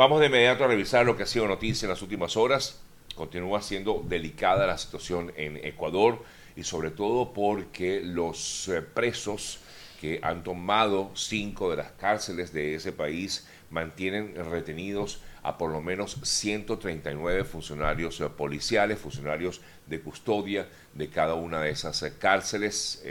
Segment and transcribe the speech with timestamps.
[0.00, 2.80] Vamos de inmediato a revisar lo que ha sido noticia en las últimas horas.
[3.14, 6.24] Continúa siendo delicada la situación en Ecuador
[6.56, 9.58] y sobre todo porque los eh, presos
[10.00, 15.82] que han tomado cinco de las cárceles de ese país mantienen retenidos a por lo
[15.82, 23.04] menos 139 funcionarios eh, policiales, funcionarios de custodia de cada una de esas eh, cárceles,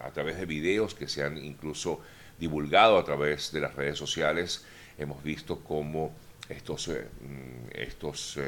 [0.00, 2.00] a través de videos que se han incluso
[2.36, 4.64] divulgado a través de las redes sociales.
[4.98, 6.12] Hemos visto cómo
[6.48, 8.38] estos, mm, estos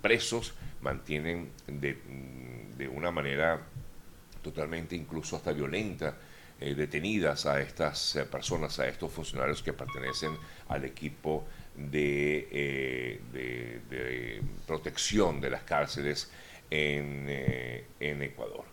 [0.00, 3.60] presos mantienen de, mm, de, una manera
[4.42, 6.16] totalmente incluso hasta violenta
[6.58, 10.38] detenidas a estas personas, a estos funcionarios que pertenecen
[10.68, 11.44] al equipo
[11.92, 16.30] eh, de, protección de las cárceles
[16.70, 18.64] en, eh, en Ecuador.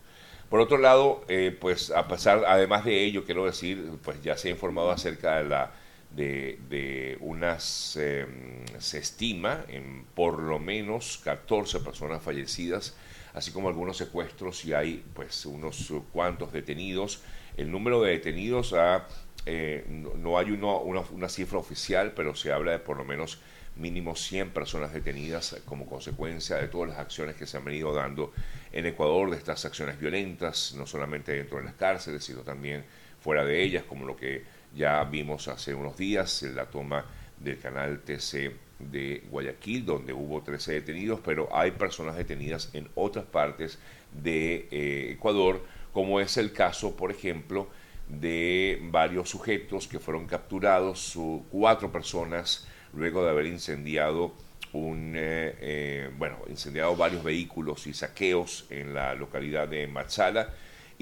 [0.49, 4.47] Por otro lado, eh, pues a pesar, además de ello, quiero decir, pues ya se
[4.47, 5.71] ha informado acerca de la
[6.15, 12.95] de, unas, em, se estima en por lo menos 14 personas fallecidas,
[13.33, 17.21] así como algunos secuestros y hay pues unos cuantos detenidos.
[17.57, 19.07] El número de detenidos ha
[19.45, 23.39] eh, no, hay una, cifra oficial, pero se habla de por lo menos
[23.75, 28.31] mínimo 100 personas detenidas como consecuencia de todas las acciones que se han venido dando
[28.71, 32.85] en Ecuador, de estas acciones violentas, no solamente dentro de las cárceles, sino también
[33.19, 34.43] fuera de ellas, como lo que
[34.75, 37.05] ya vimos hace unos días, la toma
[37.39, 43.25] del canal TC de Guayaquil, donde hubo 13 detenidos, pero hay personas detenidas en otras
[43.25, 43.79] partes
[44.11, 47.67] de eh, Ecuador, como es el caso, por ejemplo,
[48.07, 51.17] de varios sujetos que fueron capturados,
[51.49, 54.33] cuatro personas, luego de haber incendiado
[54.73, 60.49] un, eh, eh, bueno, incendiado varios vehículos y saqueos en la localidad de Machala.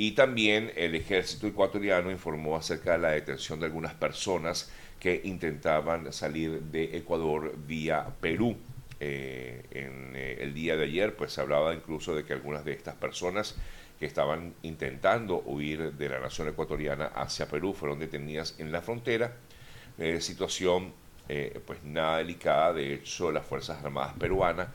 [0.02, 6.12] Y también el ejército ecuatoriano informó acerca de la detención de algunas personas que intentaban
[6.12, 8.58] salir de Ecuador vía Perú.
[9.00, 12.96] Eh, en el día de ayer, pues se hablaba incluso de que algunas de estas
[12.96, 13.56] personas
[14.00, 19.38] que estaban intentando huir de la nación ecuatoriana hacia Perú fueron detenidas en la frontera.
[20.00, 20.94] Eh, situación
[21.30, 24.70] eh, pues nada delicada, de hecho las Fuerzas Armadas peruanas,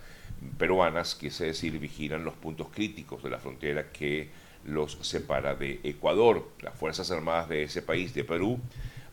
[0.56, 6.48] peruanas, quise decir, vigilan los puntos críticos de la frontera que los separa de Ecuador.
[6.60, 8.60] Las Fuerzas Armadas de ese país, de Perú,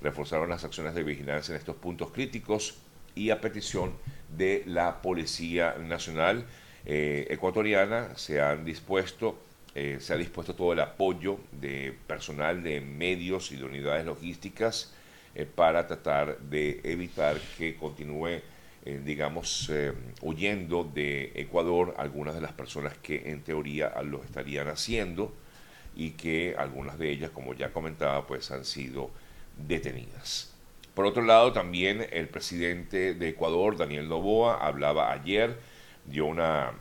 [0.02, 2.75] reforzaron las acciones de vigilancia en estos puntos críticos
[3.16, 3.94] y a petición
[4.36, 6.46] de la Policía Nacional
[6.86, 9.40] eh, ecuatoriana se han dispuesto
[9.75, 14.94] eh, se ha dispuesto todo el apoyo de personal, de medios y de unidades logísticas
[15.34, 18.42] eh, para tratar de evitar que continúe,
[18.86, 19.72] digamos,
[20.22, 25.34] huyendo de Ecuador algunas de las personas que en teoría lo estarían haciendo
[25.96, 29.12] y que algunas de ellas, como ya comentaba, pues han sido
[29.58, 30.54] detenidas.
[30.94, 35.58] Por otro lado, también el presidente de Ecuador, Daniel Novoa, hablaba ayer,
[36.06, 36.74] dio una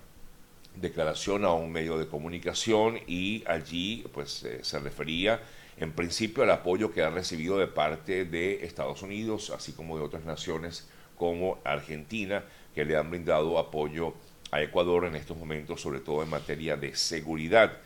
[0.77, 5.41] declaración a un medio de comunicación y allí pues eh, se refería
[5.77, 10.05] en principio al apoyo que ha recibido de parte de Estados Unidos, así como de
[10.05, 12.45] otras naciones como Argentina,
[12.75, 14.15] que le han brindado apoyo
[14.51, 17.79] a Ecuador en estos momentos, sobre todo en materia de seguridad.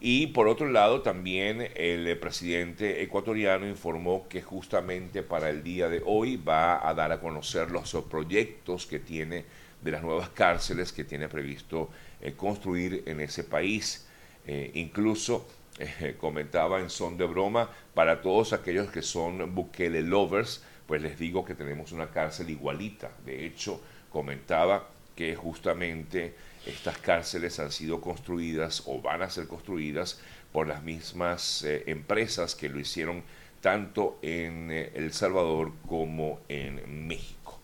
[0.00, 6.02] Y por otro lado, también el presidente ecuatoriano informó que justamente para el día de
[6.04, 9.44] hoy va a dar a conocer los proyectos que tiene
[9.80, 11.90] de las nuevas cárceles que tiene previsto
[12.20, 14.06] eh, construir en ese país.
[14.46, 15.46] Eh, incluso
[15.78, 21.18] eh, comentaba en son de broma, para todos aquellos que son Bukele lovers, pues les
[21.18, 23.10] digo que tenemos una cárcel igualita.
[23.24, 23.80] De hecho,
[24.10, 26.34] comentaba que justamente
[26.66, 30.20] estas cárceles han sido construidas o van a ser construidas
[30.52, 33.22] por las mismas empresas que lo hicieron
[33.60, 37.60] tanto en El Salvador como en México.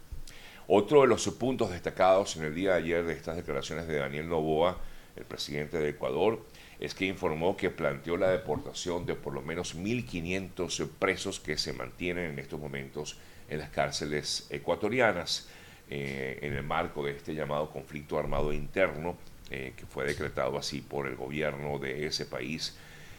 [0.67, 4.29] Otro de los puntos destacados en el día de ayer de estas declaraciones de Daniel
[4.29, 4.79] Novoa,
[5.17, 6.41] el presidente de Ecuador,
[6.81, 11.73] es que informó que planteó la deportación de por lo menos 1.500 presos que se
[11.73, 13.19] mantienen en estos momentos
[13.49, 15.49] en las cárceles ecuatorianas
[15.91, 19.17] eh, en el marco de este llamado conflicto armado interno
[19.50, 22.76] eh, que fue decretado así por el gobierno de ese país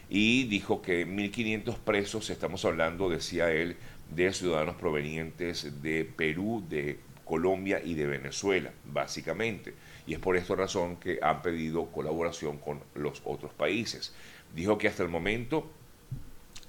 [0.09, 3.77] y dijo que 1.500 presos, estamos hablando, decía él,
[4.09, 9.73] de ciudadanos provenientes de Perú, de Colombia y de Venezuela, básicamente.
[10.05, 14.13] Y es por esta razón que han pedido colaboración con los otros países.
[14.53, 15.71] Dijo que hasta el momento,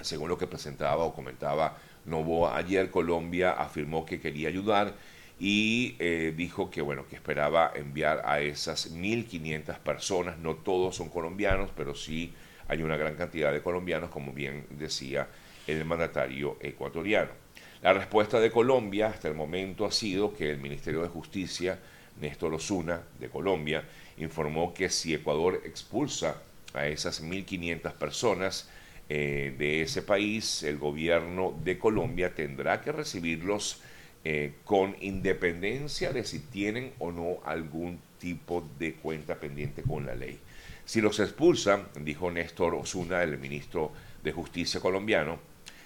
[0.01, 1.77] según lo que presentaba o comentaba
[2.07, 4.95] Novoa ayer, Colombia afirmó que quería ayudar
[5.39, 10.39] y eh, dijo que bueno que esperaba enviar a esas 1.500 personas.
[10.39, 12.33] No todos son colombianos, pero sí
[12.69, 15.29] hay una gran cantidad de colombianos, como bien decía
[15.67, 17.31] el mandatario ecuatoriano.
[17.83, 21.79] La respuesta de Colombia hasta el momento ha sido que el Ministerio de Justicia,
[22.21, 23.85] Néstor Osuna, de Colombia,
[24.19, 26.41] informó que si Ecuador expulsa
[26.73, 28.71] a esas 1.500 personas
[29.09, 33.83] eh, de ese país, el gobierno de Colombia tendrá que recibirlos
[34.25, 40.15] eh, con independencia de si tienen o no algún tipo de cuenta pendiente con la
[40.15, 40.41] ley.
[40.87, 43.93] Si los expulsan, dijo Néstor Osuna, el ministro
[44.23, 45.39] de Justicia colombiano,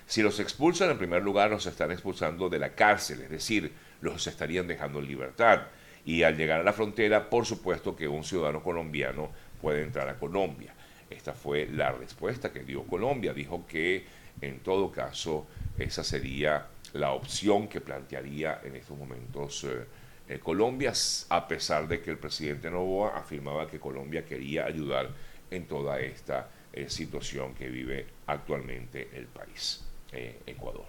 [0.06, 4.26] si los expulsan, en primer lugar, los están expulsando de la cárcel, es decir, los
[4.26, 5.66] estarían dejando en libertad.
[6.04, 9.30] Y al llegar a la frontera, por supuesto que un ciudadano colombiano
[9.60, 10.72] puede entrar a Colombia.
[11.10, 13.34] Esta fue la respuesta que dio Colombia.
[13.34, 14.06] Dijo que
[14.40, 15.46] en todo caso
[15.78, 19.84] esa sería la opción que plantearía en estos momentos eh,
[20.28, 20.92] eh, Colombia,
[21.30, 25.08] a pesar de que el presidente Novoa afirmaba que Colombia quería ayudar
[25.50, 30.86] en toda esta eh, situación que vive actualmente el país, Ecuador.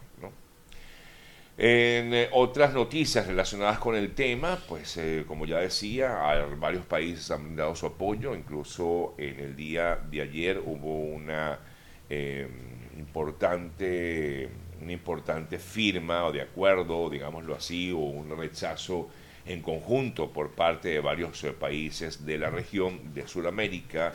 [1.61, 4.97] En otras noticias relacionadas con el tema, pues
[5.27, 6.07] como ya decía,
[6.57, 11.59] varios países han dado su apoyo, incluso en el día de ayer hubo una
[12.97, 14.49] importante
[14.81, 19.09] una importante firma o de acuerdo, digámoslo así, o un rechazo
[19.45, 24.13] en conjunto por parte de varios eh, países de la región de Sudamérica,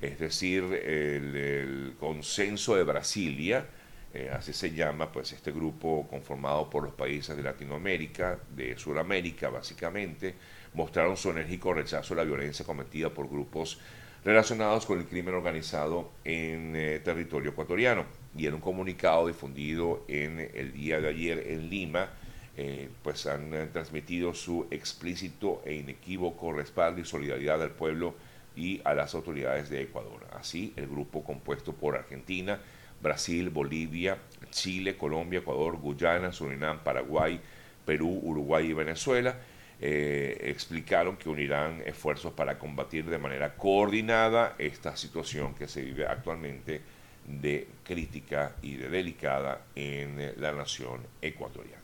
[0.00, 3.66] es decir, el, consenso de Brasilia,
[4.14, 9.50] eh, así se llama, pues este grupo conformado por los países de Latinoamérica, de Sudamérica
[9.50, 10.34] básicamente,
[10.74, 13.78] mostraron su enérgico rechazo a la violencia cometida por grupos
[14.24, 18.19] relacionados con el crimen organizado en eh, territorio ecuatoriano.
[18.36, 22.10] Y en un comunicado difundido en el día de ayer en Lima,
[22.56, 28.14] eh, pues han eh, transmitido su explícito e inequívoco respaldo y solidaridad al pueblo
[28.56, 30.26] y a las autoridades de Ecuador.
[30.32, 32.60] Así, el grupo compuesto por Argentina,
[33.00, 34.18] Brasil, Bolivia,
[34.50, 37.40] Chile, Colombia, Ecuador, Guyana, Surinam, Paraguay,
[37.84, 39.36] Perú, Uruguay y Venezuela
[39.82, 46.06] eh, explicaron que unirán esfuerzos para combatir de manera coordinada esta situación que se vive
[46.06, 46.82] actualmente
[47.26, 51.80] de crítica y de delicada en la nación ecuatoriana.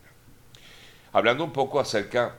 [1.13, 2.35] Hablando un poco acerca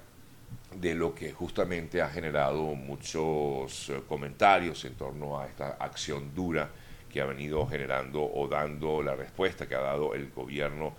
[0.75, 6.69] de lo que justamente ha generado muchos eh, comentarios en torno a esta acción dura
[7.11, 10.93] que ha venido generando o dando la respuesta que ha dado el gobierno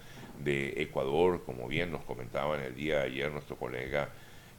[0.43, 4.09] de Ecuador, como bien nos comentaba en el día de ayer nuestro colega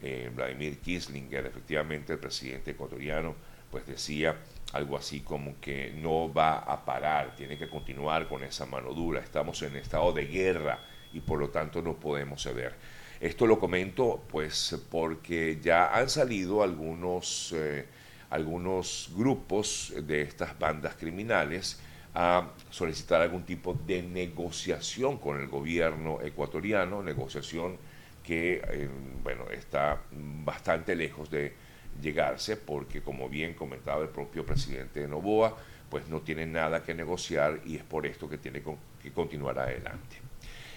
[0.01, 3.35] eh, Vladimir Kislinger, efectivamente el presidente ecuatoriano,
[3.71, 4.37] pues decía
[4.73, 9.21] algo así como que no va a parar, tiene que continuar con esa mano dura,
[9.21, 10.79] estamos en estado de guerra
[11.13, 12.75] y por lo tanto no podemos ceder.
[13.21, 17.87] Esto lo comento pues porque ya han salido algunos, eh,
[18.31, 21.81] algunos grupos de estas bandas criminales
[22.15, 27.77] a solicitar algún tipo de negociación con el gobierno ecuatoriano, negociación
[28.23, 28.89] que eh,
[29.23, 31.53] bueno, está bastante lejos de
[32.01, 35.57] llegarse porque como bien comentaba el propio presidente de Novoa,
[35.89, 38.63] pues no tiene nada que negociar y es por esto que tiene
[39.03, 40.17] que continuar adelante.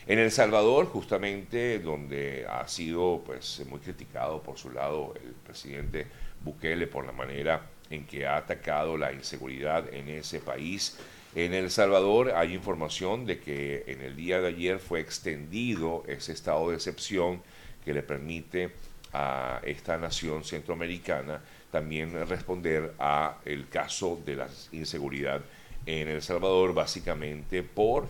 [0.06, 6.08] En El Salvador, justamente donde ha sido pues muy criticado por su lado el presidente
[6.44, 10.98] Bukele por la manera en que ha atacado la inseguridad en ese país,
[11.36, 16.34] en El Salvador hay información de que en el día de ayer fue extendido ese
[16.34, 17.42] estado de excepción
[17.86, 18.72] que le permite
[19.14, 21.42] a esta nación centroamericana
[21.72, 25.42] también responder a el caso de la inseguridad
[25.86, 28.08] en El Salvador, básicamente por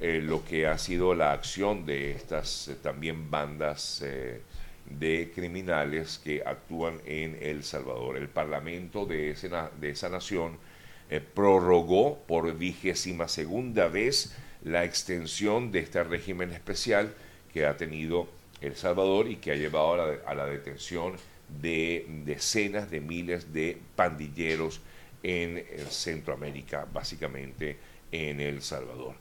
[0.00, 4.42] eh, lo que ha sido la acción de estas eh, también bandas eh,
[4.84, 8.16] de criminales que actúan en El Salvador.
[8.16, 9.34] El Parlamento de,
[9.80, 10.58] de esa nación
[11.34, 17.14] prorrogó por vigésima segunda vez la extensión de este régimen especial
[17.52, 18.28] que ha tenido
[18.60, 21.14] El Salvador y que ha llevado a la, detención
[21.60, 24.80] de decenas de miles de pandilleros
[25.22, 27.76] en Centroamérica, básicamente
[28.10, 29.14] en El Salvador.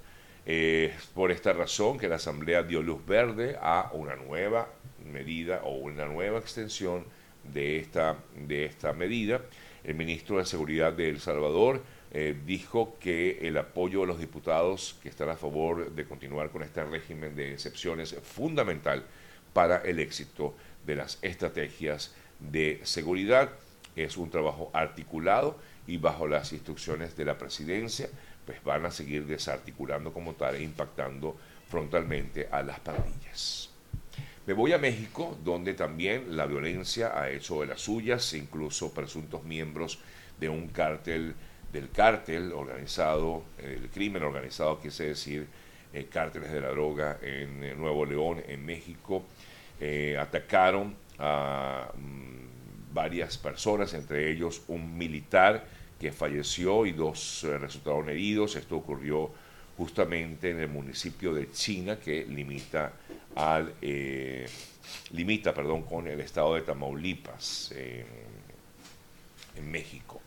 [0.46, 4.70] Es por esta razón que la Asamblea dio luz verde a una nueva
[5.12, 7.06] medida o una nueva extensión
[7.44, 9.42] de esta, de esta medida
[9.86, 14.98] el ministro de Seguridad de El Salvador eh, dijo que el apoyo de los diputados
[15.04, 19.04] que están a favor de continuar con este régimen de excepciones es fundamental
[19.56, 20.54] para el éxito
[20.86, 23.52] de las estrategias de seguridad.
[23.96, 25.58] Es un trabajo articulado
[25.88, 28.10] y bajo las instrucciones de la presidencia,
[28.46, 31.38] pues van a seguir desarticulando como tal e impactando
[31.70, 33.70] frontalmente a las pandillas.
[34.46, 39.46] Me voy a México, donde también la violencia ha hecho de las suyas, incluso presuntos
[39.46, 40.00] miembros
[40.38, 41.34] de un cártel,
[41.72, 45.48] del cártel organizado, el crimen organizado, quise decir,
[45.96, 49.24] eh, cárteles de la droga en eh, Nuevo León, en México.
[50.20, 55.66] atacaron a mm, varias personas, entre ellos un militar
[56.00, 58.56] que falleció y dos resultaron heridos.
[58.56, 59.32] Esto ocurrió
[59.78, 62.94] justamente en el municipio de China que limita
[63.36, 63.74] al
[65.12, 67.74] limita perdón con el estado de Tamaulipas
[69.56, 70.25] en México.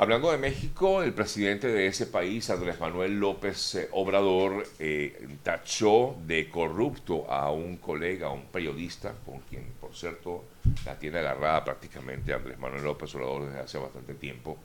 [0.00, 6.16] Hablando de México, el presidente de ese país, Andrés Manuel López eh, Obrador, eh, tachó
[6.26, 10.46] de corrupto a un colega, a un periodista, con quien, por cierto,
[10.86, 14.56] la tiene agarrada prácticamente Andrés Manuel López Obrador desde hace bastante tiempo,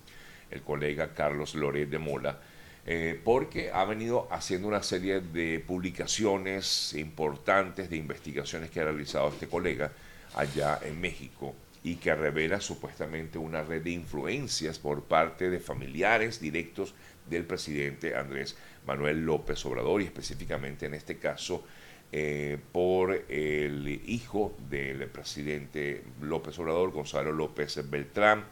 [0.50, 2.40] el colega Carlos Loret de Mola,
[2.86, 9.28] eh, porque ha venido haciendo una serie de publicaciones importantes, de investigaciones que ha realizado
[9.28, 9.92] este colega
[10.34, 11.54] allá en México
[11.86, 16.96] y que revela supuestamente una red de influencias por parte de familiares directos
[17.30, 21.64] del presidente Andrés Manuel López Obrador y específicamente en este caso
[22.12, 28.46] eh, por el hijo del presidente López Obrador, Gonzalo López Beltrán,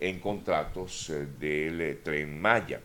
[0.00, 2.80] en contratos eh, del tren Maya.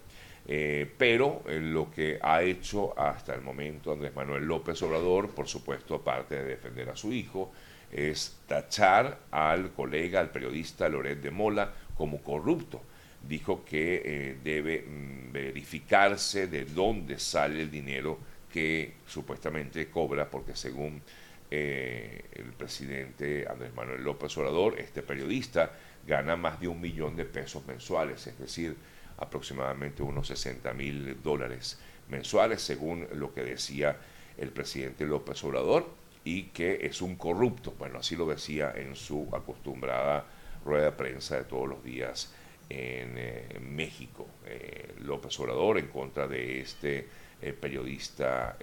[0.46, 5.96] Eh, pero lo que ha hecho hasta el momento Andrés Manuel López Obrador, por supuesto,
[5.96, 7.54] aparte de defender a su hijo,
[7.94, 12.82] es tachar al colega, al periodista Loret de Mola como corrupto.
[13.22, 18.18] Dijo que eh, debe mm, verificarse de dónde sale el dinero
[18.52, 21.02] que supuestamente cobra, porque según
[21.50, 25.72] eh, el presidente Andrés Manuel López Obrador, este periodista
[26.06, 28.76] gana más de un millón de pesos mensuales, es decir,
[29.18, 33.98] aproximadamente unos 60 mil dólares mensuales, según lo que decía
[34.38, 37.74] el presidente López Obrador y que es un corrupto.
[37.78, 40.26] Bueno, así lo decía en su acostumbrada
[40.64, 42.34] rueda de prensa de todos los días
[42.70, 44.28] en, eh, México.
[44.46, 47.08] Eh, López Obrador en contra de este
[47.42, 48.58] eh, periodista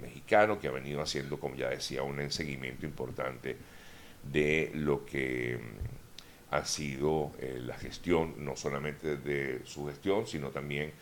[0.00, 3.56] mexicano que ha venido haciendo, como ya decía, un seguimiento importante
[4.22, 7.32] de lo que mm, ha sido
[7.66, 10.92] la gestión, no solamente de su gestión, sino también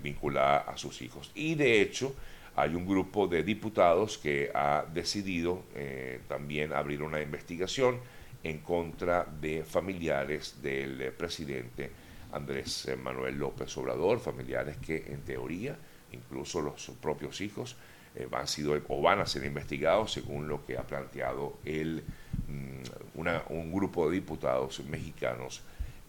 [0.00, 1.32] vinculada a sus hijos.
[1.34, 2.14] Y de hecho,
[2.56, 8.00] hay un grupo de diputados que ha decidido eh, también abrir una investigación
[8.42, 11.90] en contra de familiares del presidente
[12.32, 15.76] Andrés Manuel López Obrador, familiares que en teoría,
[16.12, 17.76] incluso los propios hijos,
[18.14, 18.46] eh, van,
[18.88, 22.02] o van a ser investigados según lo que ha planteado el,
[22.48, 23.20] mm,
[23.50, 25.62] un grupo de diputados mexicanos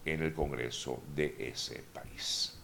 [0.06, 2.57] en el Congreso de ese país.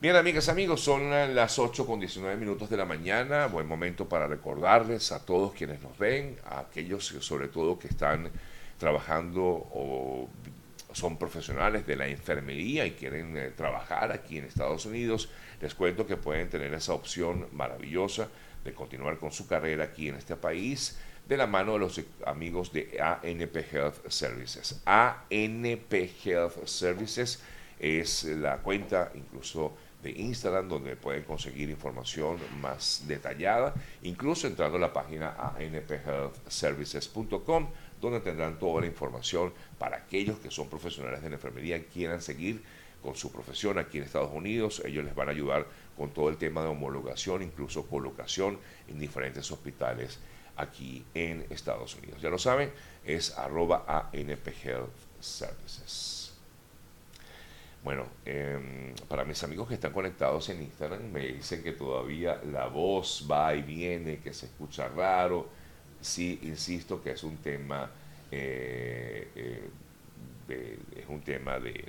[0.00, 3.48] Bien, amigas, amigos, son las 8 con 19 minutos de la mañana.
[3.48, 8.30] Buen momento para recordarles a todos quienes nos ven, a aquellos sobre todo que están
[8.78, 10.28] trabajando o
[10.92, 15.30] son profesionales de la enfermería y quieren eh, trabajar aquí en Estados Unidos.
[15.60, 18.28] Les cuento que pueden tener esa opción maravillosa
[18.62, 22.72] de continuar con su carrera aquí en este país de la mano de los amigos
[22.72, 24.80] de ANP Health Services.
[24.84, 25.92] ANP
[26.24, 27.42] Health Services
[27.80, 34.80] es la cuenta incluso de Instagram donde pueden conseguir información más detallada, incluso entrando a
[34.80, 37.68] la página anphealthservices.com
[38.00, 42.22] donde tendrán toda la información para aquellos que son profesionales de la enfermería y quieran
[42.22, 42.62] seguir
[43.02, 44.82] con su profesión aquí en Estados Unidos.
[44.84, 49.50] Ellos les van a ayudar con todo el tema de homologación, incluso colocación en diferentes
[49.50, 50.18] hospitales
[50.56, 52.20] aquí en Estados Unidos.
[52.20, 52.72] Ya lo saben,
[53.04, 54.10] es arroba
[55.20, 56.27] Services.
[57.84, 62.66] Bueno, em, para mis amigos que están conectados en Instagram, me dicen que todavía la
[62.66, 65.48] voz va y viene, que se escucha raro.
[66.00, 67.90] Sí, insisto que es un tema,
[68.30, 71.84] eh, eh, es un tema de,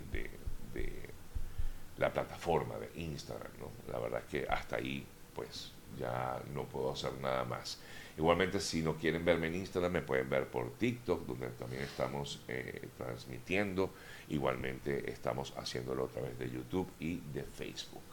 [1.97, 3.91] la plataforma de Instagram, ¿no?
[3.91, 5.05] La verdad es que hasta ahí,
[5.35, 7.79] pues, ya no puedo hacer nada más.
[8.17, 12.41] Igualmente, si no quieren verme en Instagram, me pueden ver por TikTok, donde también estamos
[12.49, 13.91] eh, transmitiendo.
[14.27, 18.03] Igualmente, estamos haciéndolo a través de YouTube y de Facebook.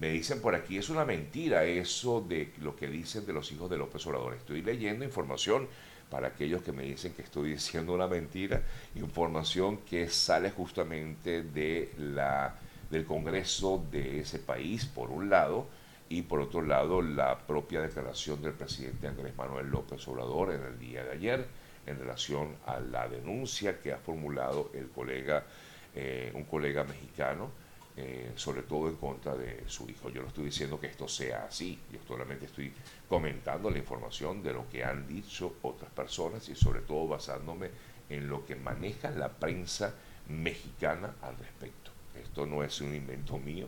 [0.00, 3.70] Me dicen por aquí, es una mentira eso de lo que dicen de los hijos
[3.70, 4.34] de López Obrador.
[4.34, 5.68] Estoy leyendo información
[6.10, 8.62] para aquellos que me dicen que estoy diciendo una mentira,
[8.96, 12.56] información que sale justamente de la,
[12.90, 15.68] del Congreso de ese país, por un lado,
[16.14, 20.78] y por otro lado la propia declaración del presidente Andrés Manuel López Obrador en el
[20.78, 21.44] día de ayer
[21.86, 25.44] en relación a la denuncia que ha formulado el colega,
[25.92, 27.50] eh, un colega mexicano,
[27.96, 30.08] eh, sobre todo en contra de su hijo.
[30.08, 32.72] Yo no estoy diciendo que esto sea así, yo solamente estoy
[33.08, 37.70] comentando la información de lo que han dicho otras personas y sobre todo basándome
[38.08, 39.94] en lo que maneja la prensa
[40.28, 41.90] mexicana al respecto.
[42.22, 43.66] Esto no es un invento mío,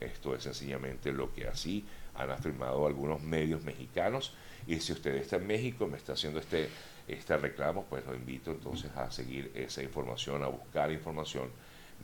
[0.00, 4.34] esto es sencillamente lo que así han afirmado algunos medios mexicanos.
[4.66, 6.68] Y si usted está en México me está haciendo este,
[7.06, 11.50] este reclamo, pues lo invito entonces a seguir esa información, a buscar información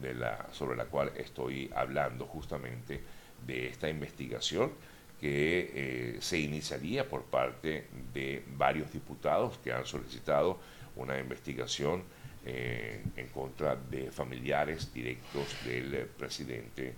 [0.01, 3.01] de la, sobre la cual estoy hablando justamente
[3.47, 4.73] de esta investigación
[5.21, 10.59] que eh, se iniciaría por parte de varios diputados que han solicitado
[10.97, 12.03] una investigación
[12.47, 16.95] eh, en contra de familiares directos del presidente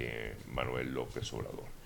[0.00, 1.77] eh, Manuel López Obrador.